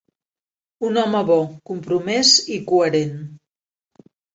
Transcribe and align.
Un 0.89 0.97
home 1.01 1.21
bo, 1.29 1.37
compromès 1.73 2.35
i 2.59 2.61
coherent. 2.75 3.17